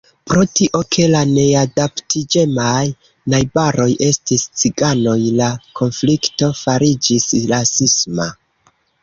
[0.29, 2.79] Pro tio, ke la neadaptiĝemaj
[3.33, 5.51] najbaroj estis ciganoj, la
[5.83, 8.29] konflikto fariĝis rasisma.